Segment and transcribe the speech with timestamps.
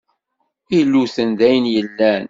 [0.77, 2.19] Illuten d ayen yellan.